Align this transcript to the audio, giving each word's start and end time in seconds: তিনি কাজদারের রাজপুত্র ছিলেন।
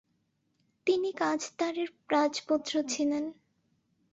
তিনি 0.87 1.09
কাজদারের 1.17 1.89
রাজপুত্র 2.11 2.73
ছিলেন। 2.83 3.23